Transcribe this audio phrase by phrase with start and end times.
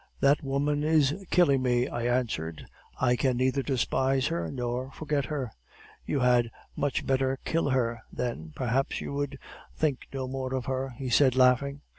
[0.19, 2.65] "'That woman is killing me,' I answered;
[2.99, 5.51] 'I can neither despise her nor forget her.'
[6.07, 9.37] "'You had much better kill her, then perhaps you would
[9.75, 11.81] think no more of her,' he said, laughing.